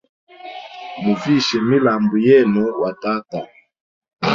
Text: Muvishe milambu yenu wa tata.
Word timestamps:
Muvishe 1.03 1.57
milambu 1.69 2.15
yenu 2.27 2.63
wa 2.81 2.91
tata. 3.01 3.39